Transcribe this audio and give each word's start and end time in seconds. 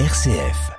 RCF. 0.00 0.72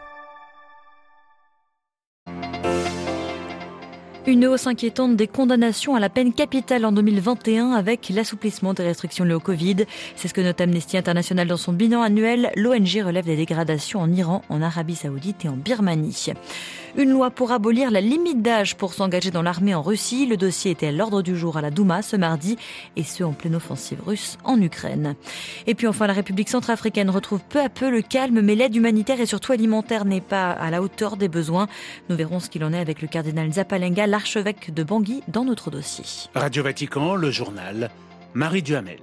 Une 4.27 4.45
hausse 4.45 4.67
inquiétante 4.67 5.15
des 5.15 5.27
condamnations 5.27 5.95
à 5.95 6.01
la 6.01 6.09
peine 6.09 6.33
capitale 6.33 6.83
en 6.83 6.91
2021 6.91 7.71
avec 7.71 8.09
l'assouplissement 8.09 8.73
des 8.73 8.83
restrictions 8.83 9.23
liées 9.23 9.33
au 9.33 9.39
Covid. 9.39 9.85
C'est 10.17 10.27
ce 10.27 10.33
que 10.33 10.41
note 10.41 10.59
Amnesty 10.59 10.97
International 10.97 11.47
dans 11.47 11.55
son 11.55 11.71
bilan 11.71 12.01
annuel. 12.01 12.51
L'ONG 12.57 13.05
relève 13.05 13.23
des 13.23 13.37
dégradations 13.37 14.01
en 14.01 14.11
Iran, 14.11 14.41
en 14.49 14.61
Arabie 14.61 14.95
Saoudite 14.95 15.45
et 15.45 15.47
en 15.47 15.55
Birmanie. 15.55 16.33
Une 16.97 17.09
loi 17.09 17.29
pour 17.29 17.51
abolir 17.51 17.91
la 17.91 17.99
limite 17.99 18.41
d'âge 18.41 18.77
pour 18.77 18.93
s'engager 18.93 19.29
dans 19.29 19.41
l'armée 19.41 19.75
en 19.75 19.81
Russie. 19.81 20.25
Le 20.25 20.37
dossier 20.37 20.71
était 20.71 20.87
à 20.87 20.91
l'ordre 20.93 21.21
du 21.21 21.35
jour 21.35 21.57
à 21.57 21.61
la 21.61 21.69
Douma 21.69 22.01
ce 22.01 22.15
mardi 22.15 22.55
et 22.95 23.03
ce 23.03 23.25
en 23.25 23.33
pleine 23.33 23.55
offensive 23.55 24.01
russe 24.05 24.37
en 24.45 24.61
Ukraine. 24.61 25.15
Et 25.67 25.75
puis 25.75 25.87
enfin, 25.87 26.07
la 26.07 26.13
République 26.13 26.47
centrafricaine 26.47 27.09
retrouve 27.09 27.41
peu 27.49 27.59
à 27.59 27.67
peu 27.67 27.91
le 27.91 28.01
calme, 28.01 28.39
mais 28.39 28.55
l'aide 28.55 28.77
humanitaire 28.77 29.19
et 29.19 29.25
surtout 29.25 29.51
alimentaire 29.51 30.05
n'est 30.05 30.21
pas 30.21 30.51
à 30.51 30.71
la 30.71 30.81
hauteur 30.81 31.17
des 31.17 31.27
besoins. 31.27 31.67
Nous 32.07 32.15
verrons 32.15 32.39
ce 32.39 32.49
qu'il 32.49 32.63
en 32.63 32.71
est 32.71 32.79
avec 32.79 33.01
le 33.01 33.09
cardinal 33.09 33.51
Zapalenga, 33.51 34.07
l'archevêque 34.07 34.73
de 34.73 34.83
Bangui, 34.83 35.21
dans 35.27 35.43
notre 35.43 35.71
dossier. 35.71 36.05
Radio 36.33 36.63
Vatican, 36.63 37.15
le 37.15 37.29
journal, 37.29 37.89
Marie 38.33 38.63
Duhamel. 38.63 39.01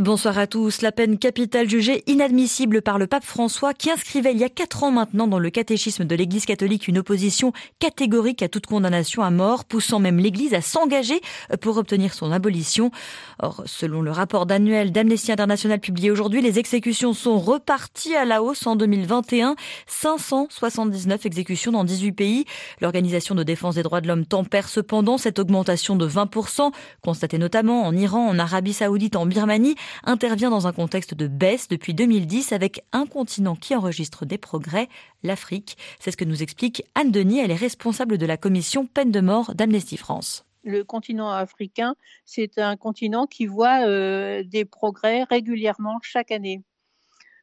Bonsoir 0.00 0.38
à 0.38 0.46
tous. 0.46 0.80
La 0.80 0.90
peine 0.90 1.18
capitale 1.18 1.68
jugée 1.68 2.02
inadmissible 2.06 2.80
par 2.80 2.98
le 2.98 3.06
pape 3.06 3.26
François 3.26 3.74
qui 3.74 3.90
inscrivait 3.90 4.32
il 4.32 4.38
y 4.38 4.44
a 4.44 4.48
quatre 4.48 4.84
ans 4.84 4.90
maintenant 4.90 5.28
dans 5.28 5.38
le 5.38 5.50
catéchisme 5.50 6.06
de 6.06 6.14
l'Église 6.14 6.46
catholique 6.46 6.88
une 6.88 6.96
opposition 6.96 7.52
catégorique 7.78 8.42
à 8.42 8.48
toute 8.48 8.64
condamnation 8.64 9.22
à 9.22 9.30
mort, 9.30 9.66
poussant 9.66 9.98
même 9.98 10.18
l'Église 10.18 10.54
à 10.54 10.62
s'engager 10.62 11.20
pour 11.60 11.76
obtenir 11.76 12.14
son 12.14 12.32
abolition. 12.32 12.90
Or, 13.38 13.64
selon 13.66 14.00
le 14.00 14.10
rapport 14.10 14.46
annuel 14.50 14.92
d'Amnesty 14.92 15.30
International 15.30 15.78
publié 15.78 16.10
aujourd'hui, 16.10 16.40
les 16.40 16.58
exécutions 16.58 17.12
sont 17.12 17.38
reparties 17.38 18.16
à 18.16 18.24
la 18.24 18.42
hausse 18.42 18.66
en 18.66 18.76
2021. 18.76 19.56
579 19.86 21.26
exécutions 21.26 21.72
dans 21.72 21.84
18 21.84 22.12
pays. 22.12 22.44
L'Organisation 22.80 23.34
de 23.34 23.42
défense 23.42 23.74
des 23.74 23.82
droits 23.82 24.00
de 24.00 24.08
l'homme 24.08 24.24
tempère 24.24 24.70
cependant 24.70 25.18
cette 25.18 25.38
augmentation 25.38 25.96
de 25.96 26.08
20%, 26.08 26.72
constatée 27.02 27.36
notamment 27.36 27.84
en 27.84 27.94
Iran, 27.94 28.26
en 28.26 28.38
Arabie 28.38 28.72
Saoudite, 28.72 29.16
en 29.16 29.26
Birmanie, 29.26 29.76
intervient 30.04 30.50
dans 30.50 30.66
un 30.66 30.72
contexte 30.72 31.14
de 31.14 31.26
baisse 31.26 31.68
depuis 31.68 31.94
2010 31.94 32.52
avec 32.52 32.84
un 32.92 33.06
continent 33.06 33.56
qui 33.56 33.74
enregistre 33.74 34.24
des 34.26 34.38
progrès, 34.38 34.88
l'Afrique. 35.22 35.76
C'est 36.00 36.10
ce 36.10 36.16
que 36.16 36.24
nous 36.24 36.42
explique 36.42 36.84
Anne 36.94 37.10
Denis, 37.10 37.40
elle 37.40 37.50
est 37.50 37.56
responsable 37.56 38.18
de 38.18 38.26
la 38.26 38.36
commission 38.36 38.86
peine 38.86 39.10
de 39.10 39.20
mort 39.20 39.54
d'Amnesty 39.54 39.96
France 39.96 40.44
le 40.64 40.84
continent 40.84 41.30
africain, 41.30 41.96
c'est 42.24 42.58
un 42.58 42.76
continent 42.76 43.26
qui 43.26 43.46
voit 43.46 43.86
euh, 43.86 44.44
des 44.44 44.64
progrès 44.64 45.24
régulièrement 45.24 45.98
chaque 46.02 46.30
année. 46.30 46.62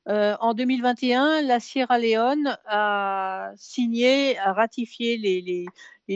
Euh, 0.09 0.35
en 0.39 0.55
2021, 0.55 1.43
la 1.43 1.59
Sierra 1.59 1.99
Leone 1.99 2.57
a 2.65 3.51
signé, 3.55 4.39
a 4.39 4.53
ratifié 4.53 5.17
les, 5.17 5.65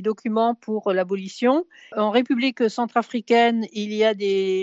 documents 0.01 0.55
pour 0.55 0.91
l'abolition. 0.91 1.67
En 1.95 2.09
République 2.09 2.67
centrafricaine, 2.67 3.67
il 3.73 3.93
y 3.93 4.03
a 4.03 4.15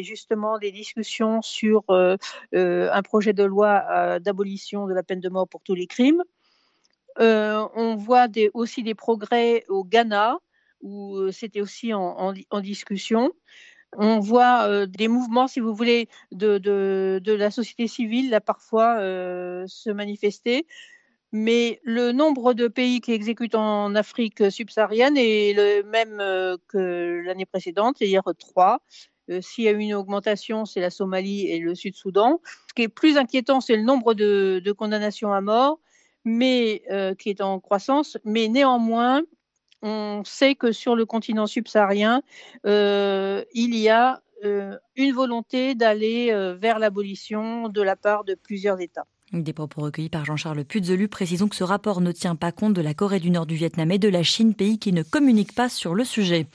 justement 0.03 0.59
des 0.59 0.73
discussions 0.73 1.41
sur 1.41 1.85
euh, 1.91 2.17
euh, 2.57 2.91
un 2.93 3.03
projet 3.03 3.33
de 3.33 3.45
loi 3.45 4.19
d'abolition 4.19 4.89
de 4.89 4.95
la 4.95 5.05
peine 5.05 5.21
de 5.21 5.29
mort 5.29 5.47
pour 5.49 5.63
tous 5.63 5.77
les 5.77 5.87
crimes. 5.87 6.25
on 7.21 7.95
voit 7.97 8.27
aussi 8.55 8.83
des 8.83 8.97
progrès 8.97 9.65
au 9.69 9.85
Ghana, 9.85 10.39
où 10.81 11.31
c'était 11.31 11.61
aussi 11.61 11.95
en, 11.95 12.33
discussion. 12.61 13.31
On 13.97 14.21
voit 14.21 14.87
des 14.87 15.09
mouvements, 15.09 15.49
si 15.49 15.61
vous 15.61 15.75
voulez, 15.75 16.09
de, 16.33 16.59
de, 16.59 17.33
la 17.33 17.51
société 17.51 17.89
civile, 17.89 18.39
parfois, 18.45 18.97
se 19.67 19.91
manifester 19.91 20.67
mais 21.33 21.81
le 21.85 22.13
nombre 22.13 22.55
de 22.55 22.69
pays 22.69 23.01
qui 23.01 23.13
exécutent 23.13 23.55
en 23.55 23.95
Afrique 23.95 24.51
subsaharienne 24.51 25.17
est 25.17 25.53
le 25.55 25.83
même 25.85 26.19
euh, 26.21 26.57
que 26.69 27.23
l'année 27.25 27.47
précédente, 27.47 27.97
c'est-à-dire 27.99 28.23
trois. 28.39 28.81
Euh, 29.31 29.41
s'il 29.41 29.65
y 29.65 29.69
a 29.69 29.73
eu 29.73 29.79
une 29.79 29.95
augmentation, 29.95 30.65
c'est 30.65 30.81
la 30.81 30.91
Somalie 30.91 31.47
et 31.49 31.59
le 31.61 31.75
Sud-Soudan. 31.75 32.41
Ce 32.69 32.75
qui 32.75 32.83
est 32.83 32.89
plus 32.89 33.17
inquiétant, 33.17 33.61
c'est 33.61 33.77
le 33.77 33.83
nombre 33.83 34.15
de, 34.15 34.73
condamnations 34.77 35.33
à 35.33 35.41
mort, 35.41 35.79
mais 36.25 36.83
euh, 36.91 37.15
qui 37.15 37.31
est 37.31 37.41
en 37.41 37.61
croissance. 37.61 38.19
Mais 38.25 38.49
néanmoins, 38.49 39.23
on 39.83 40.23
sait 40.25 40.55
que 40.55 40.73
sur 40.73 40.97
le 40.97 41.07
continent 41.07 41.47
subsaharien, 41.47 42.23
il 42.65 43.75
y 43.75 43.89
a 43.89 44.23
une 44.43 45.13
volonté 45.13 45.75
d'aller 45.75 46.33
vers 46.59 46.79
l'abolition 46.79 47.69
de 47.69 47.83
la 47.83 47.97
part 47.97 48.25
de 48.25 48.35
plusieurs 48.35 48.81
États. 48.81 49.07
Des 49.33 49.53
propos 49.53 49.83
recueillis 49.83 50.09
par 50.09 50.25
Jean-Charles 50.25 50.65
Puzelu. 50.65 51.07
Précisons 51.07 51.47
que 51.47 51.55
ce 51.55 51.63
rapport 51.63 52.01
ne 52.01 52.11
tient 52.11 52.35
pas 52.35 52.51
compte 52.51 52.73
de 52.73 52.81
la 52.81 52.95
Corée 52.95 53.21
du 53.21 53.31
Nord, 53.31 53.47
du 53.47 53.55
Vietnam 53.55 53.93
et 53.93 53.99
de 53.99 54.09
la 54.09 54.25
Chine, 54.25 54.55
pays 54.55 54.81
qui 54.81 54.93
ne 54.93 55.05
communiquent 55.05 55.55
pas 55.55 55.69
sur 55.69 55.95
le 55.95 56.03
sujet. 56.03 56.49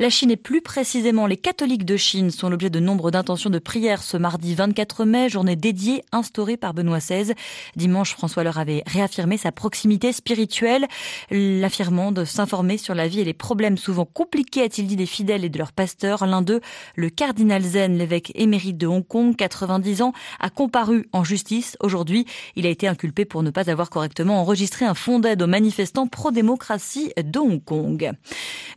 La 0.00 0.10
Chine 0.10 0.32
et 0.32 0.36
plus 0.36 0.60
précisément 0.60 1.28
les 1.28 1.36
catholiques 1.36 1.84
de 1.84 1.96
Chine 1.96 2.32
sont 2.32 2.48
l'objet 2.48 2.68
de 2.68 2.80
nombre 2.80 3.12
d'intentions 3.12 3.48
de 3.48 3.60
prière 3.60 4.02
ce 4.02 4.16
mardi 4.16 4.56
24 4.56 5.04
mai, 5.04 5.28
journée 5.28 5.54
dédiée 5.54 6.02
instaurée 6.10 6.56
par 6.56 6.74
Benoît 6.74 6.98
XVI. 6.98 7.32
Dimanche, 7.76 8.14
François 8.14 8.42
leur 8.42 8.58
avait 8.58 8.82
réaffirmé 8.88 9.36
sa 9.36 9.52
proximité 9.52 10.12
spirituelle, 10.12 10.88
l'affirmant 11.30 12.10
de 12.10 12.24
s'informer 12.24 12.76
sur 12.76 12.96
la 12.96 13.06
vie 13.06 13.20
et 13.20 13.24
les 13.24 13.34
problèmes 13.34 13.78
souvent 13.78 14.04
compliqués, 14.04 14.62
a-t-il 14.62 14.88
dit, 14.88 14.96
des 14.96 15.06
fidèles 15.06 15.44
et 15.44 15.48
de 15.48 15.58
leurs 15.58 15.72
pasteurs. 15.72 16.26
L'un 16.26 16.42
d'eux, 16.42 16.60
le 16.96 17.08
cardinal 17.08 17.62
Zen, 17.62 17.96
l'évêque 17.96 18.32
émérite 18.34 18.78
de 18.78 18.88
Hong 18.88 19.06
Kong, 19.06 19.36
90 19.36 20.02
ans, 20.02 20.12
a 20.40 20.50
comparu 20.50 21.08
en 21.12 21.22
justice 21.22 21.76
aujourd'hui 21.78 22.15
il 22.54 22.66
a 22.66 22.70
été 22.70 22.88
inculpé 22.88 23.24
pour 23.24 23.42
ne 23.42 23.50
pas 23.50 23.68
avoir 23.70 23.90
correctement 23.90 24.40
enregistré 24.40 24.84
un 24.84 24.94
fonds 24.94 25.18
d'aide 25.18 25.42
aux 25.42 25.46
manifestants 25.46 26.06
pro-démocratie 26.06 27.12
de 27.16 27.38
Hong 27.38 27.62
Kong. 27.62 28.12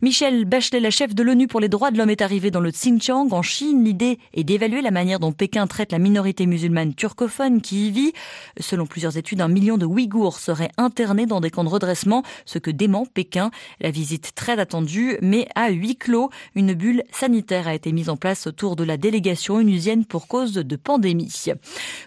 Michel 0.02 0.44
Bachelet, 0.44 0.80
la 0.80 0.90
chef 0.90 1.14
de 1.14 1.22
l'ONU 1.22 1.46
pour 1.46 1.60
les 1.60 1.68
droits 1.68 1.90
de 1.90 1.98
l'homme, 1.98 2.10
est 2.10 2.22
arrivé 2.22 2.50
dans 2.50 2.60
le 2.60 2.70
Xinjiang, 2.70 3.32
en 3.32 3.42
Chine. 3.42 3.84
L'idée 3.84 4.18
est 4.34 4.44
d'évaluer 4.44 4.82
la 4.82 4.90
manière 4.90 5.20
dont 5.20 5.32
Pékin 5.32 5.66
traite 5.66 5.92
la 5.92 5.98
minorité 5.98 6.46
musulmane 6.46 6.94
turcophone 6.94 7.60
qui 7.60 7.88
y 7.88 7.90
vit. 7.90 8.12
Selon 8.58 8.86
plusieurs 8.86 9.16
études, 9.16 9.40
un 9.40 9.48
million 9.48 9.78
de 9.78 9.86
Ouïghours 9.86 10.38
seraient 10.38 10.70
internés 10.76 11.26
dans 11.26 11.40
des 11.40 11.50
camps 11.50 11.64
de 11.64 11.68
redressement, 11.68 12.22
ce 12.44 12.58
que 12.58 12.70
dément 12.70 13.06
Pékin. 13.06 13.50
La 13.80 13.90
visite 13.90 14.32
très 14.34 14.58
attendue, 14.58 15.16
mais 15.22 15.46
à 15.54 15.70
huis 15.70 15.96
clos. 15.96 16.30
Une 16.54 16.74
bulle 16.74 17.04
sanitaire 17.12 17.68
a 17.68 17.74
été 17.74 17.92
mise 17.92 18.08
en 18.08 18.16
place 18.16 18.46
autour 18.46 18.76
de 18.76 18.84
la 18.84 18.96
délégation 18.96 19.54
onusienne 19.54 20.04
pour 20.04 20.26
cause 20.26 20.52
de 20.52 20.76
pandémie. 20.76 21.32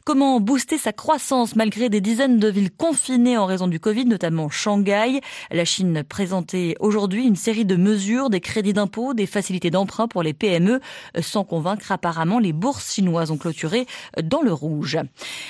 Comment 0.06 0.40
booster 0.40 0.78
sa 0.78 0.92
croissance 0.92 1.23
malgré 1.56 1.90
des 1.90 2.02
dizaines 2.02 2.38
de 2.38 2.50
villes 2.50 2.72
confinées 2.72 3.38
en 3.38 3.46
raison 3.46 3.68
du 3.68 3.80
Covid, 3.80 4.06
notamment 4.06 4.50
Shanghai. 4.50 5.22
La 5.52 5.64
Chine 5.64 6.04
présentait 6.04 6.76
aujourd'hui 6.80 7.26
une 7.26 7.38
série 7.38 7.64
de 7.64 7.76
mesures, 7.76 8.30
des 8.30 8.42
crédits 8.42 8.74
d'impôt, 8.74 9.14
des 9.14 9.26
facilités 9.26 9.72
d'emprunt 9.72 10.08
pour 10.08 10.22
les 10.22 10.34
PME, 10.34 10.82
sans 11.22 11.46
convaincre 11.46 11.92
apparemment 11.92 12.40
les 12.40 12.52
bourses 12.52 12.94
chinoises 12.94 13.32
ont 13.32 13.38
clôturé 13.38 13.86
dans 14.22 14.42
le 14.42 14.52
rouge. 14.52 14.98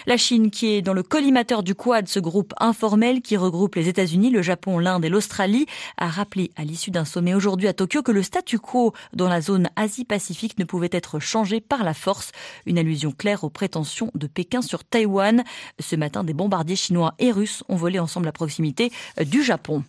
La 0.05 0.17
Chine 0.17 0.51
qui 0.51 0.73
est 0.73 0.81
dans 0.83 0.93
le 0.93 1.01
collimateur 1.01 1.63
du 1.63 1.73
Quad, 1.73 2.07
ce 2.07 2.19
groupe 2.19 2.53
informel 2.59 3.21
qui 3.21 3.35
regroupe 3.35 3.75
les 3.75 3.89
États-Unis, 3.89 4.29
le 4.29 4.43
Japon, 4.43 4.77
l'Inde 4.77 5.05
et 5.05 5.09
l'Australie, 5.09 5.65
a 5.97 6.07
rappelé 6.07 6.51
à 6.55 6.63
l'issue 6.63 6.91
d'un 6.91 7.05
sommet 7.05 7.33
aujourd'hui 7.33 7.67
à 7.67 7.73
Tokyo 7.73 8.03
que 8.03 8.11
le 8.11 8.21
statu 8.21 8.59
quo 8.59 8.93
dans 9.13 9.27
la 9.27 9.41
zone 9.41 9.69
Asie-Pacifique 9.75 10.59
ne 10.59 10.65
pouvait 10.65 10.89
être 10.91 11.19
changé 11.19 11.61
par 11.61 11.83
la 11.83 11.95
force. 11.95 12.31
Une 12.67 12.77
allusion 12.77 13.11
claire 13.11 13.43
aux 13.43 13.49
prétentions 13.49 14.11
de 14.13 14.27
Pékin 14.27 14.61
sur 14.61 14.83
Taïwan. 14.83 15.43
Ce 15.79 15.95
matin, 15.95 16.23
des 16.23 16.33
bombardiers 16.33 16.75
chinois 16.75 17.13
et 17.19 17.31
russes 17.31 17.63
ont 17.69 17.75
volé 17.75 17.99
ensemble 17.99 18.27
à 18.27 18.31
proximité 18.31 18.91
euh, 19.19 19.23
du 19.23 19.43
Japon. 19.43 19.83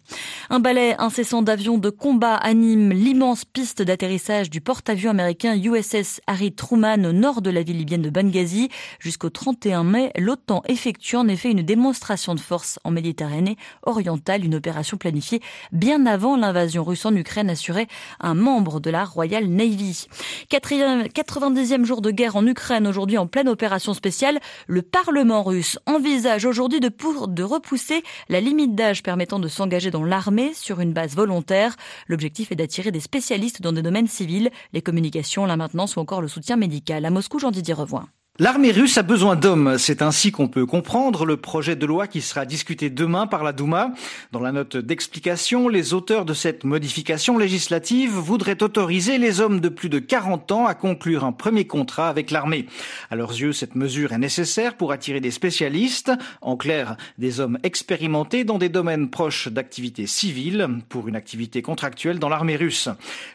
Un 0.50 0.60
balai 0.60 0.94
incessant 0.98 1.40
d'avions 1.40 1.78
de 1.78 1.88
combat 1.88 2.34
anime 2.34 2.92
l'immense 2.92 3.46
piste 3.46 3.80
d'atterrissage 3.80 4.50
du 4.50 4.60
porte-avions 4.60 5.10
américain 5.10 5.56
USS 5.56 6.20
Harry 6.26 6.52
Truman 6.52 7.02
au 7.06 7.12
nord 7.12 7.40
de 7.40 7.48
la 7.48 7.62
ville 7.62 7.78
libyenne 7.78 8.02
de 8.02 8.10
Benghazi. 8.10 8.68
Jusqu'au 8.98 9.30
31 9.30 9.84
mai, 9.84 10.12
l'OTAN 10.18 10.62
effectue 10.68 11.16
en 11.16 11.28
effet 11.28 11.50
une 11.50 11.62
démonstration 11.62 12.34
de 12.34 12.40
force 12.40 12.78
en 12.84 12.90
Méditerranée 12.90 13.56
orientale, 13.84 14.44
une 14.44 14.54
opération 14.54 14.98
planifiée 14.98 15.40
bien 15.72 16.04
avant 16.04 16.36
l'invasion 16.36 16.84
russe 16.84 17.06
en 17.06 17.16
Ukraine, 17.16 17.48
assurait 17.48 17.88
un 18.20 18.34
membre 18.34 18.80
de 18.80 18.90
la 18.90 19.04
Royal 19.04 19.46
Navy. 19.46 20.08
90e 20.50 21.84
jour 21.84 22.02
de 22.02 22.10
guerre 22.10 22.36
en 22.36 22.46
Ukraine, 22.46 22.86
aujourd'hui 22.86 23.16
en 23.16 23.26
pleine 23.26 23.48
opération 23.48 23.94
spéciale, 23.94 24.40
le 24.66 24.82
Parlement 24.82 25.42
russe 25.42 25.78
envisage 25.86 26.44
aujourd'hui 26.44 26.80
de 26.80 27.42
repousser 27.42 28.02
la 28.28 28.40
limite 28.40 28.74
d'âge 28.74 29.02
permettant 29.02 29.38
de 29.38 29.48
s'engager 29.48 29.90
dans 29.90 30.04
l'armée 30.04 30.33
sur 30.54 30.80
une 30.80 30.92
base 30.92 31.14
volontaire. 31.14 31.76
L'objectif 32.08 32.52
est 32.52 32.56
d'attirer 32.56 32.90
des 32.90 33.00
spécialistes 33.00 33.62
dans 33.62 33.72
des 33.72 33.82
domaines 33.82 34.08
civils, 34.08 34.50
les 34.72 34.82
communications, 34.82 35.46
la 35.46 35.56
maintenance 35.56 35.96
ou 35.96 36.00
encore 36.00 36.20
le 36.20 36.28
soutien 36.28 36.56
médical. 36.56 37.04
À 37.04 37.10
Moscou, 37.10 37.38
Jean-Didier 37.38 37.74
Revoin. 37.74 38.08
L'armée 38.40 38.72
russe 38.72 38.98
a 38.98 39.04
besoin 39.04 39.36
d'hommes, 39.36 39.78
c'est 39.78 40.02
ainsi 40.02 40.32
qu'on 40.32 40.48
peut 40.48 40.66
comprendre 40.66 41.24
le 41.24 41.36
projet 41.36 41.76
de 41.76 41.86
loi 41.86 42.08
qui 42.08 42.20
sera 42.20 42.44
discuté 42.44 42.90
demain 42.90 43.28
par 43.28 43.44
la 43.44 43.52
Douma. 43.52 43.92
Dans 44.32 44.40
la 44.40 44.50
note 44.50 44.76
d'explication, 44.76 45.68
les 45.68 45.94
auteurs 45.94 46.24
de 46.24 46.34
cette 46.34 46.64
modification 46.64 47.38
législative 47.38 48.10
voudraient 48.10 48.60
autoriser 48.60 49.18
les 49.18 49.40
hommes 49.40 49.60
de 49.60 49.68
plus 49.68 49.88
de 49.88 50.00
40 50.00 50.50
ans 50.50 50.66
à 50.66 50.74
conclure 50.74 51.22
un 51.22 51.30
premier 51.30 51.68
contrat 51.68 52.08
avec 52.08 52.32
l'armée. 52.32 52.66
À 53.08 53.14
leurs 53.14 53.30
yeux, 53.30 53.52
cette 53.52 53.76
mesure 53.76 54.12
est 54.12 54.18
nécessaire 54.18 54.76
pour 54.76 54.90
attirer 54.90 55.20
des 55.20 55.30
spécialistes, 55.30 56.10
en 56.42 56.56
clair, 56.56 56.96
des 57.18 57.38
hommes 57.38 57.60
expérimentés 57.62 58.42
dans 58.42 58.58
des 58.58 58.68
domaines 58.68 59.10
proches 59.10 59.46
d'activités 59.46 60.08
civiles, 60.08 60.80
pour 60.88 61.06
une 61.06 61.14
activité 61.14 61.62
contractuelle 61.62 62.18
dans 62.18 62.28
l'armée 62.28 62.56
russe. 62.56 62.88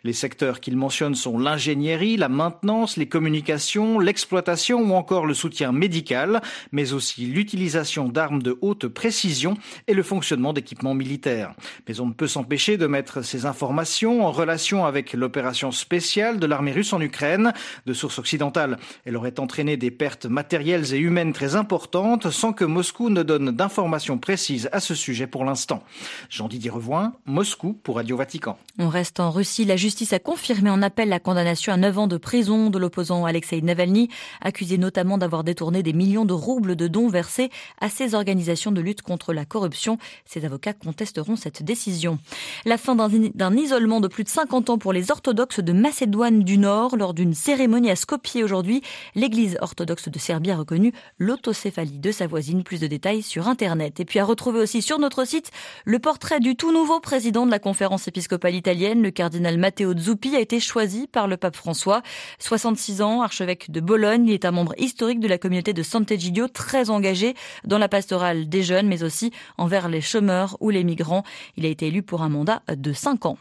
Les 0.03 0.11
secteurs 0.11 0.59
qu'ils 0.59 0.75
mentionnent 0.75 1.15
sont 1.15 1.39
l'ingénierie, 1.39 2.17
la 2.17 2.27
maintenance, 2.27 2.97
les 2.97 3.07
communications, 3.07 3.97
l'exploitation 3.97 4.88
ou 4.89 4.95
encore 4.95 5.25
le 5.25 5.33
soutien 5.33 5.71
médical, 5.71 6.41
mais 6.71 6.93
aussi 6.93 7.25
l'utilisation 7.25 8.09
d'armes 8.09 8.41
de 8.41 8.57
haute 8.61 8.87
précision 8.87 9.55
et 9.87 9.93
le 9.93 10.03
fonctionnement 10.03 10.53
d'équipements 10.53 10.93
militaires. 10.93 11.53
Mais 11.87 11.99
on 11.99 12.07
ne 12.07 12.13
peut 12.13 12.27
s'empêcher 12.27 12.77
de 12.77 12.87
mettre 12.87 13.23
ces 13.23 13.45
informations 13.45 14.25
en 14.25 14.31
relation 14.31 14.85
avec 14.85 15.13
l'opération 15.13 15.71
spéciale 15.71 16.39
de 16.39 16.45
l'armée 16.45 16.71
russe 16.71 16.93
en 16.93 17.01
Ukraine. 17.01 17.53
De 17.85 17.93
source 17.93 18.19
occidentale, 18.19 18.77
elle 19.05 19.17
aurait 19.17 19.39
entraîné 19.39 19.77
des 19.77 19.91
pertes 19.91 20.25
matérielles 20.25 20.93
et 20.93 20.97
humaines 20.97 21.33
très 21.33 21.55
importantes 21.55 22.29
sans 22.29 22.53
que 22.53 22.65
Moscou 22.65 23.09
ne 23.09 23.23
donne 23.23 23.51
d'informations 23.51 24.17
précises 24.17 24.69
à 24.71 24.79
ce 24.79 24.95
sujet 24.95 25.27
pour 25.27 25.45
l'instant. 25.45 25.83
Jean-Didier 26.29 26.69
Revoin, 26.69 27.13
Moscou 27.25 27.73
pour 27.73 27.97
Radio 27.97 28.17
Vatican. 28.17 28.57
On 28.81 28.87
reste 28.87 29.19
en 29.19 29.29
Russie. 29.29 29.65
La 29.65 29.75
justice 29.75 30.13
a 30.13 30.19
confirmé 30.19 30.69
en 30.69 30.81
appel 30.81 31.09
la 31.09 31.19
condamnation 31.19 31.73
à 31.73 31.75
9 31.75 31.99
ans 31.99 32.07
de 32.07 32.15
prison 32.15 32.69
de 32.69 32.79
l'opposant 32.79 33.25
Alexei 33.25 33.61
Navalny, 33.61 34.07
accusé 34.39 34.77
notamment 34.77 35.17
d'avoir 35.17 35.43
détourné 35.43 35.83
des 35.83 35.91
millions 35.91 36.23
de 36.23 36.31
roubles 36.31 36.77
de 36.77 36.87
dons 36.87 37.09
versés 37.09 37.49
à 37.81 37.89
ces 37.89 38.15
organisations 38.15 38.71
de 38.71 38.79
lutte 38.79 39.01
contre 39.01 39.33
la 39.33 39.43
corruption. 39.43 39.97
Ses 40.23 40.45
avocats 40.45 40.71
contesteront 40.71 41.35
cette 41.35 41.61
décision. 41.61 42.19
La 42.63 42.77
fin 42.77 42.95
d'un 42.95 43.57
isolement 43.57 43.99
de 43.99 44.07
plus 44.07 44.23
de 44.23 44.29
50 44.29 44.69
ans 44.69 44.77
pour 44.77 44.93
les 44.93 45.11
orthodoxes 45.11 45.59
de 45.59 45.73
Macédoine 45.73 46.43
du 46.43 46.57
Nord 46.57 46.95
lors 46.95 47.13
d'une 47.13 47.33
cérémonie 47.33 47.91
à 47.91 47.97
Skopje 47.97 48.37
aujourd'hui. 48.41 48.81
L'église 49.13 49.57
orthodoxe 49.59 50.07
de 50.07 50.19
Serbie 50.19 50.51
a 50.51 50.55
reconnu 50.55 50.93
l'autocéphalie 51.17 51.99
de 51.99 52.13
sa 52.13 52.27
voisine. 52.27 52.63
Plus 52.63 52.79
de 52.79 52.87
détails 52.87 53.23
sur 53.23 53.49
Internet. 53.49 53.99
Et 53.99 54.05
puis 54.05 54.19
à 54.19 54.23
retrouver 54.23 54.61
aussi 54.61 54.81
sur 54.81 54.99
notre 54.99 55.25
site 55.25 55.51
le 55.83 55.99
portrait 55.99 56.39
du 56.39 56.55
tout 56.55 56.71
nouveau 56.71 57.01
président 57.01 57.45
de 57.45 57.51
la 57.51 57.59
conférence 57.59 58.07
épiscopale 58.07 58.55
italienne, 58.55 58.68
le 58.73 59.09
cardinal 59.09 59.57
Matteo 59.57 59.97
Zuppi, 59.97 60.35
a 60.35 60.39
été 60.39 60.59
choisi 60.59 61.07
par 61.07 61.27
le 61.27 61.37
pape 61.37 61.55
François. 61.55 62.01
66 62.39 63.01
ans, 63.01 63.21
archevêque 63.21 63.71
de 63.71 63.79
Bologne, 63.79 64.27
il 64.27 64.33
est 64.33 64.45
un 64.45 64.51
membre 64.51 64.73
historique 64.77 65.19
de 65.19 65.27
la 65.27 65.37
communauté 65.37 65.73
de 65.73 65.81
Sant'Egidio, 65.81 66.47
très 66.47 66.89
engagé 66.89 67.33
dans 67.65 67.79
la 67.79 67.89
pastorale 67.89 68.47
des 68.47 68.61
jeunes, 68.61 68.87
mais 68.87 69.03
aussi 69.03 69.31
envers 69.57 69.89
les 69.89 70.01
chômeurs 70.01 70.55
ou 70.59 70.69
les 70.69 70.83
migrants. 70.83 71.23
Il 71.57 71.65
a 71.65 71.69
été 71.69 71.87
élu 71.87 72.03
pour 72.03 72.21
un 72.21 72.29
mandat 72.29 72.61
de 72.69 72.93
5 72.93 73.25
ans. 73.25 73.37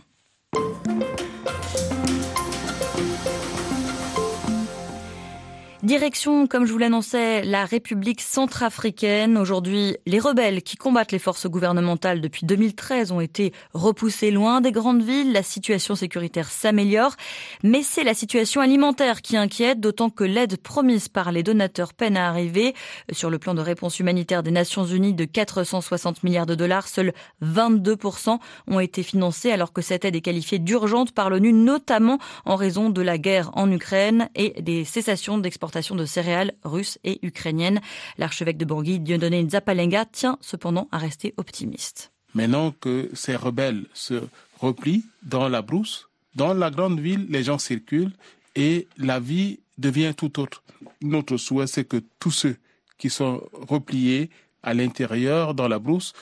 Direction, 5.88 6.46
comme 6.46 6.66
je 6.66 6.72
vous 6.72 6.78
l'annonçais, 6.78 7.42
la 7.44 7.64
République 7.64 8.20
centrafricaine. 8.20 9.38
Aujourd'hui, 9.38 9.96
les 10.04 10.18
rebelles 10.18 10.60
qui 10.60 10.76
combattent 10.76 11.12
les 11.12 11.18
forces 11.18 11.46
gouvernementales 11.46 12.20
depuis 12.20 12.44
2013 12.44 13.10
ont 13.10 13.22
été 13.22 13.54
repoussés 13.72 14.30
loin 14.30 14.60
des 14.60 14.70
grandes 14.70 15.02
villes. 15.02 15.32
La 15.32 15.42
situation 15.42 15.94
sécuritaire 15.94 16.50
s'améliore, 16.50 17.16
mais 17.62 17.82
c'est 17.82 18.04
la 18.04 18.12
situation 18.12 18.60
alimentaire 18.60 19.22
qui 19.22 19.38
inquiète, 19.38 19.80
d'autant 19.80 20.10
que 20.10 20.24
l'aide 20.24 20.58
promise 20.58 21.08
par 21.08 21.32
les 21.32 21.42
donateurs 21.42 21.94
peine 21.94 22.18
à 22.18 22.28
arriver. 22.28 22.74
Sur 23.10 23.30
le 23.30 23.38
plan 23.38 23.54
de 23.54 23.62
réponse 23.62 23.98
humanitaire 23.98 24.42
des 24.42 24.50
Nations 24.50 24.84
Unies 24.84 25.14
de 25.14 25.24
460 25.24 26.22
milliards 26.22 26.44
de 26.44 26.54
dollars, 26.54 26.86
seuls 26.86 27.14
22% 27.42 28.38
ont 28.66 28.80
été 28.80 29.02
financés, 29.02 29.52
alors 29.52 29.72
que 29.72 29.80
cette 29.80 30.04
aide 30.04 30.16
est 30.16 30.20
qualifiée 30.20 30.58
d'urgente 30.58 31.12
par 31.12 31.30
l'ONU, 31.30 31.54
notamment 31.54 32.18
en 32.44 32.56
raison 32.56 32.90
de 32.90 33.00
la 33.00 33.16
guerre 33.16 33.52
en 33.54 33.72
Ukraine 33.72 34.28
et 34.34 34.60
des 34.60 34.84
cessations 34.84 35.38
d'exportation 35.38 35.77
de 35.80 36.04
céréales 36.04 36.52
russes 36.64 36.98
et 37.04 37.18
ukrainiennes. 37.22 37.80
L'archevêque 38.18 38.58
de 38.58 38.64
Bangui, 38.64 39.00
Dieudonné 39.00 39.46
Zapalenga, 39.48 40.04
tient 40.06 40.38
cependant 40.40 40.88
à 40.90 40.98
rester 40.98 41.34
optimiste. 41.36 42.12
Maintenant 42.34 42.72
que 42.72 43.10
ces 43.14 43.36
rebelles 43.36 43.86
se 43.94 44.22
replient 44.60 45.04
dans 45.22 45.48
la 45.48 45.62
brousse, 45.62 46.08
dans 46.34 46.54
la 46.54 46.70
grande 46.70 47.00
ville, 47.00 47.26
les 47.28 47.42
gens 47.42 47.58
circulent 47.58 48.12
et 48.54 48.86
la 48.96 49.18
vie 49.20 49.60
devient 49.78 50.14
tout 50.16 50.40
autre. 50.40 50.62
Notre 51.00 51.36
souhait, 51.36 51.66
c'est 51.66 51.84
que 51.84 52.02
tous 52.18 52.30
ceux 52.30 52.56
qui 52.98 53.10
sont 53.10 53.42
repliés 53.52 54.30
à 54.62 54.74
l'intérieur, 54.74 55.54
dans 55.54 55.68
la 55.68 55.78
brousse, 55.78 56.12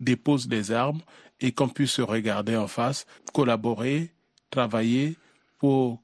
déposent 0.00 0.48
des 0.48 0.72
armes 0.72 1.00
et 1.40 1.52
qu'on 1.52 1.68
puisse 1.68 1.92
se 1.92 2.02
regarder 2.02 2.56
en 2.56 2.66
face, 2.66 3.06
collaborer, 3.32 4.10
travailler 4.50 5.16
pour 5.58 6.00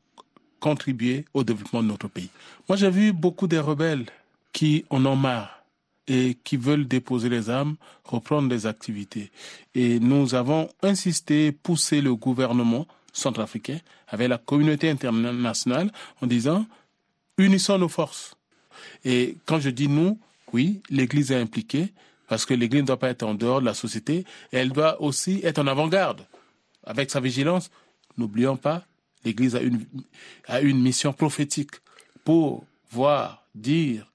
contribuer 0.65 1.27
au 1.35 1.45
développement 1.45 1.83
de 1.83 1.89
notre 1.89 2.09
pays. 2.09 2.31
Moi, 2.71 2.79
j'ai 2.79 2.89
vu 2.89 3.13
beaucoup 3.13 3.47
de 3.47 3.59
rebelles 3.59 4.07
qui 4.55 4.87
en 4.89 5.05
ont 5.05 5.15
marre 5.15 5.63
et 6.09 6.39
qui 6.43 6.57
veulent 6.57 6.89
déposer 6.89 7.29
les 7.29 7.51
armes, 7.51 7.77
reprendre 8.03 8.49
des 8.49 8.65
activités. 8.65 9.31
Et 9.75 10.01
nous 10.01 10.35
avons 10.35 10.71
insisté, 10.83 11.53
poussé 11.53 12.01
le 12.01 12.15
gouvernement 12.15 12.87
centrafricain 13.13 13.79
avec 14.09 14.27
la 14.31 14.39
communauté 14.39 14.89
internationale 14.89 15.93
en 16.23 16.27
disant 16.27 16.65
unissons 17.37 17.77
nos 17.77 17.91
forces. 17.91 18.35
Et 19.05 19.37
quand 19.45 19.61
je 19.61 19.69
dis 19.69 19.89
nous, 19.89 20.19
oui, 20.55 20.81
l'Église 20.89 21.31
est 21.31 21.41
impliquée 21.43 21.93
parce 22.27 22.47
que 22.47 22.55
l'Église 22.55 22.81
ne 22.81 22.87
doit 22.87 22.99
pas 22.99 23.11
être 23.11 23.25
en 23.25 23.35
dehors 23.35 23.61
de 23.61 23.67
la 23.67 23.75
société, 23.75 24.25
elle 24.51 24.71
doit 24.71 25.03
aussi 25.03 25.41
être 25.45 25.59
en 25.59 25.67
avant-garde 25.67 26.25
avec 26.85 27.11
sa 27.11 27.21
vigilance. 27.21 27.71
N'oublions 28.17 28.57
pas 28.57 28.87
l'Église 29.25 29.57
a 29.57 29.61
une, 29.61 29.85
a 30.47 30.61
une 30.61 30.81
mission 30.81 31.13
prophétique 31.13 31.73
pour 32.25 32.65
voir, 32.91 33.45
dire, 33.55 34.11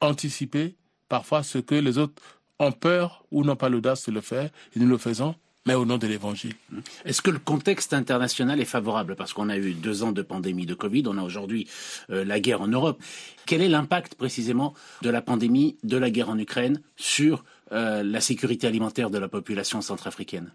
anticiper 0.00 0.74
parfois 1.08 1.42
ce 1.42 1.58
que 1.58 1.74
les 1.74 1.98
autres 1.98 2.22
ont 2.58 2.72
peur 2.72 3.24
ou 3.30 3.44
n'ont 3.44 3.56
pas 3.56 3.68
l'audace 3.68 4.06
de 4.06 4.12
le 4.12 4.20
faire, 4.20 4.50
et 4.74 4.80
nous 4.80 4.88
le 4.88 4.98
faisons, 4.98 5.34
mais 5.66 5.74
au 5.74 5.84
nom 5.84 5.98
de 5.98 6.06
l'Évangile. 6.06 6.54
Est-ce 7.04 7.20
que 7.20 7.30
le 7.30 7.38
contexte 7.38 7.92
international 7.92 8.60
est 8.60 8.64
favorable? 8.64 9.16
Parce 9.16 9.32
qu'on 9.32 9.48
a 9.48 9.58
eu 9.58 9.74
deux 9.74 10.02
ans 10.04 10.12
de 10.12 10.22
pandémie 10.22 10.64
de 10.64 10.74
Covid, 10.74 11.02
on 11.06 11.18
a 11.18 11.22
aujourd'hui 11.22 11.68
euh, 12.10 12.24
la 12.24 12.40
guerre 12.40 12.62
en 12.62 12.68
Europe. 12.68 13.02
Quel 13.46 13.62
est 13.62 13.68
l'impact 13.68 14.14
précisément 14.14 14.74
de 15.02 15.10
la 15.10 15.22
pandémie, 15.22 15.76
de 15.82 15.96
la 15.96 16.10
guerre 16.10 16.30
en 16.30 16.38
Ukraine 16.38 16.80
sur 16.96 17.44
euh, 17.72 18.02
la 18.02 18.20
sécurité 18.20 18.66
alimentaire 18.66 19.10
de 19.10 19.18
la 19.18 19.28
population 19.28 19.82
centrafricaine? 19.82 20.52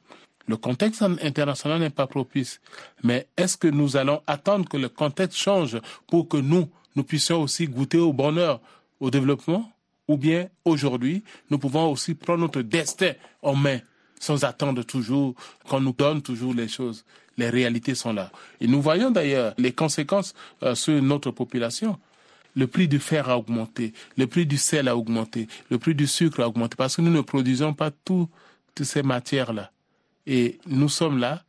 Le 0.47 0.57
contexte 0.57 1.01
international 1.01 1.79
n'est 1.79 1.89
pas 1.89 2.07
propice. 2.07 2.59
Mais 3.03 3.27
est-ce 3.37 3.57
que 3.57 3.67
nous 3.67 3.97
allons 3.97 4.21
attendre 4.27 4.67
que 4.67 4.77
le 4.77 4.89
contexte 4.89 5.37
change 5.37 5.79
pour 6.07 6.27
que 6.27 6.37
nous, 6.37 6.69
nous 6.95 7.03
puissions 7.03 7.41
aussi 7.41 7.67
goûter 7.67 7.99
au 7.99 8.13
bonheur, 8.13 8.59
au 8.99 9.09
développement? 9.09 9.71
Ou 10.07 10.17
bien 10.17 10.49
aujourd'hui, 10.65 11.23
nous 11.49 11.57
pouvons 11.57 11.89
aussi 11.91 12.15
prendre 12.15 12.41
notre 12.41 12.61
destin 12.61 13.13
en 13.41 13.55
main 13.55 13.79
sans 14.19 14.43
attendre 14.43 14.83
toujours 14.83 15.35
qu'on 15.67 15.81
nous 15.81 15.93
donne 15.93 16.21
toujours 16.21 16.53
les 16.53 16.67
choses. 16.67 17.05
Les 17.37 17.49
réalités 17.49 17.95
sont 17.95 18.13
là. 18.13 18.31
Et 18.59 18.67
nous 18.67 18.81
voyons 18.81 19.09
d'ailleurs 19.09 19.53
les 19.57 19.71
conséquences 19.71 20.33
euh, 20.63 20.75
sur 20.75 21.01
notre 21.01 21.31
population. 21.31 21.97
Le 22.55 22.67
prix 22.67 22.87
du 22.87 22.99
fer 22.99 23.29
a 23.29 23.37
augmenté, 23.37 23.93
le 24.17 24.27
prix 24.27 24.45
du 24.45 24.57
sel 24.57 24.89
a 24.89 24.97
augmenté, 24.97 25.47
le 25.69 25.79
prix 25.79 25.95
du 25.95 26.05
sucre 26.05 26.41
a 26.41 26.47
augmenté 26.49 26.75
parce 26.75 26.97
que 26.97 27.01
nous 27.01 27.11
ne 27.11 27.21
produisons 27.21 27.73
pas 27.73 27.91
toutes 27.91 28.29
ces 28.83 29.03
matières-là. 29.03 29.71
Et 30.25 30.59
nous 30.67 30.89
sommes 30.89 31.17
là, 31.17 31.43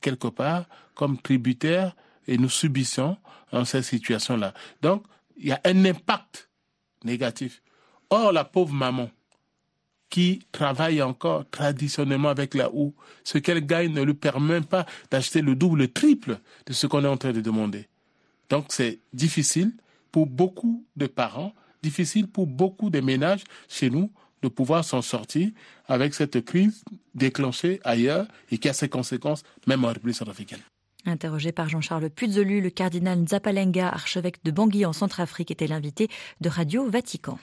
quelque 0.00 0.28
part, 0.28 0.66
comme 0.94 1.20
tributaires, 1.20 1.94
et 2.26 2.38
nous 2.38 2.48
subissons 2.48 3.16
dans 3.52 3.64
cette 3.64 3.84
situation-là. 3.84 4.52
Donc, 4.82 5.04
il 5.36 5.48
y 5.48 5.52
a 5.52 5.60
un 5.64 5.84
impact 5.84 6.48
négatif. 7.04 7.62
Or, 8.10 8.32
la 8.32 8.44
pauvre 8.44 8.72
maman, 8.72 9.10
qui 10.08 10.46
travaille 10.52 11.02
encore 11.02 11.48
traditionnellement 11.50 12.28
avec 12.28 12.54
la 12.54 12.70
houe, 12.72 12.94
ce 13.24 13.38
qu'elle 13.38 13.64
gagne 13.64 13.92
ne 13.92 14.02
lui 14.02 14.14
permet 14.14 14.60
pas 14.60 14.86
d'acheter 15.10 15.42
le 15.42 15.54
double, 15.54 15.78
le 15.80 15.92
triple 15.92 16.38
de 16.66 16.72
ce 16.72 16.86
qu'on 16.86 17.04
est 17.04 17.08
en 17.08 17.16
train 17.16 17.32
de 17.32 17.40
demander. 17.40 17.88
Donc, 18.48 18.66
c'est 18.70 19.00
difficile 19.12 19.72
pour 20.12 20.26
beaucoup 20.26 20.84
de 20.96 21.06
parents, 21.06 21.52
difficile 21.82 22.28
pour 22.28 22.46
beaucoup 22.46 22.90
de 22.90 23.00
ménages 23.00 23.44
chez 23.68 23.90
nous 23.90 24.10
de 24.46 24.48
pouvoir 24.48 24.84
s'en 24.84 25.02
sortir 25.02 25.50
avec 25.86 26.14
cette 26.14 26.44
crise 26.44 26.84
déclenchée 27.14 27.80
ailleurs 27.84 28.26
et 28.52 28.58
qui 28.58 28.68
a 28.68 28.72
ses 28.72 28.88
conséquences 28.88 29.42
même 29.66 29.84
en 29.84 29.88
République 29.88 30.16
centrafricaine. 30.16 30.60
Interrogé 31.04 31.50
par 31.52 31.68
Jean-Charles 31.68 32.10
Puzolu, 32.10 32.60
le 32.60 32.70
cardinal 32.70 33.18
Nzapalenga, 33.20 33.88
archevêque 33.88 34.42
de 34.44 34.50
Bangui 34.50 34.84
en 34.84 34.92
Centrafrique, 34.92 35.50
était 35.50 35.66
l'invité 35.66 36.08
de 36.40 36.48
Radio 36.48 36.88
Vatican. 36.88 37.38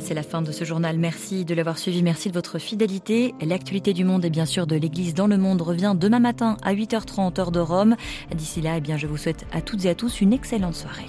C'est 0.00 0.14
la 0.14 0.22
fin 0.22 0.42
de 0.42 0.52
ce 0.52 0.64
journal. 0.64 0.98
Merci 0.98 1.44
de 1.44 1.54
l'avoir 1.54 1.78
suivi. 1.78 2.02
Merci 2.02 2.28
de 2.28 2.34
votre 2.34 2.58
fidélité. 2.58 3.34
L'actualité 3.40 3.92
du 3.92 4.04
monde 4.04 4.24
et 4.24 4.30
bien 4.30 4.46
sûr 4.46 4.66
de 4.66 4.76
l'Église 4.76 5.14
dans 5.14 5.26
le 5.26 5.38
monde 5.38 5.62
revient 5.62 5.94
demain 5.98 6.20
matin 6.20 6.56
à 6.62 6.74
8h30 6.74 7.40
heure 7.40 7.50
de 7.50 7.60
Rome. 7.60 7.96
D'ici 8.34 8.60
là, 8.60 8.76
eh 8.76 8.80
bien, 8.80 8.96
je 8.96 9.06
vous 9.06 9.16
souhaite 9.16 9.46
à 9.52 9.60
toutes 9.60 9.84
et 9.84 9.90
à 9.90 9.94
tous 9.94 10.20
une 10.20 10.32
excellente 10.32 10.74
soirée. 10.74 11.06